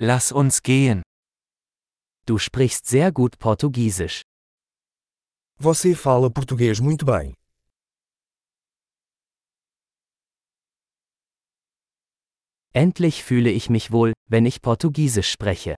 [0.00, 1.02] Lass uns gehen.
[2.24, 4.22] Du sprichst sehr gut Portugiesisch.
[5.56, 7.34] Você fala português muito bem.
[12.72, 15.74] Endlich fühle ich mich wohl, wenn ich Portugiesisch spreche.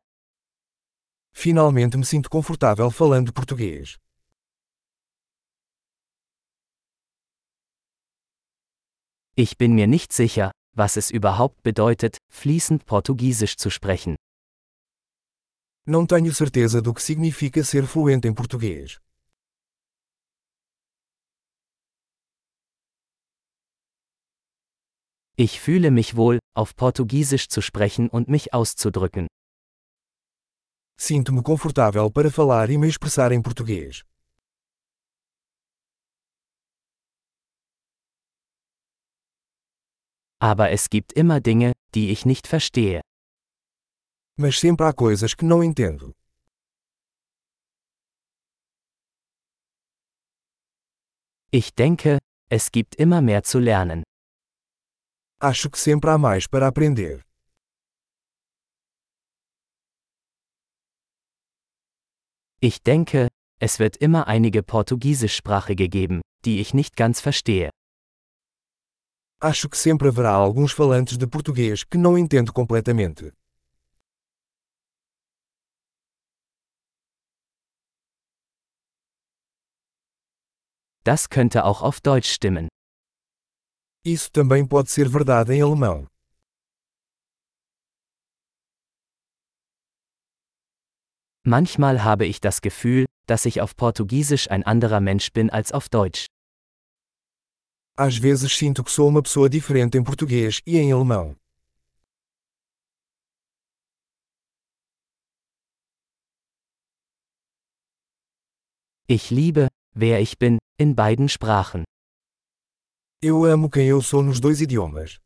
[1.33, 3.97] Finalmente me sinto confortável falando português.
[9.35, 14.17] Ich bin mir nicht sicher, was es überhaupt bedeutet, fließend Portugiesisch zu sprechen.
[15.87, 19.01] Não tenho certeza do que significa ser fluente em português.
[25.37, 29.27] Ich fühle mich wohl, auf Portugiesisch zu sprechen und mich auszudrücken.
[30.99, 34.05] Sinto-me confortável para falar e me expressar em português.
[40.43, 43.03] Aber es gibt immer Dinge, die ich nicht verstehe.
[44.39, 46.15] Mas sempre há coisas que não entendo.
[51.53, 54.03] Ich denke, es gibt immer mehr zu lernen.
[55.41, 57.23] Acho que sempre há mais para aprender.
[62.61, 67.71] Ich denke, es wird immer einige Portugiesischsprachige geben, die ich nicht ganz verstehe.
[69.43, 73.33] Acho que sempre haverá alguns falantes de português que não entendo completamente.
[81.03, 82.69] Das könnte auch auf Deutsch stimmen.
[84.05, 86.07] Isso também pode ser verdade em alemão.
[91.47, 95.89] Manchmal habe ich das Gefühl, dass ich auf Portugiesisch ein anderer Mensch bin als auf
[95.89, 96.27] Deutsch.
[98.03, 101.37] Às vezes sinto que sou uma pessoa diferente em português e em alemão.
[109.07, 111.83] Ich liebe, wer ich bin, in beiden Sprachen.
[113.21, 115.19] Eu amo quem eu sou nos dois idiomas.